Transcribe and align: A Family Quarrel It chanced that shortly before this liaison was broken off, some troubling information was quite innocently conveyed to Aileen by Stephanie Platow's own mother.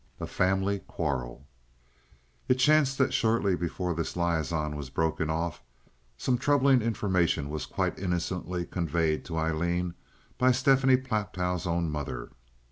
A 0.19 0.25
Family 0.25 0.79
Quarrel 0.79 1.45
It 2.47 2.55
chanced 2.55 2.97
that 2.97 3.13
shortly 3.13 3.55
before 3.55 3.93
this 3.93 4.15
liaison 4.15 4.75
was 4.75 4.89
broken 4.89 5.29
off, 5.29 5.61
some 6.17 6.39
troubling 6.39 6.81
information 6.81 7.51
was 7.51 7.67
quite 7.67 7.99
innocently 7.99 8.65
conveyed 8.65 9.23
to 9.25 9.37
Aileen 9.37 9.93
by 10.39 10.53
Stephanie 10.53 10.97
Platow's 10.97 11.67
own 11.67 11.91
mother. 11.91 12.31